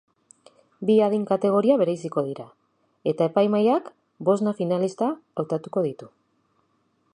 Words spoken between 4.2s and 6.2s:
bosna finalista hautatuko ditu.